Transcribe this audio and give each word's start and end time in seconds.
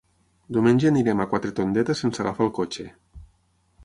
Diumenge 0.55 0.87
anirem 0.89 1.19
a 1.19 1.27
Quatretondeta 1.33 1.95
sense 1.99 2.23
agafar 2.23 2.47
el 2.47 2.53
cotxe. 2.59 2.87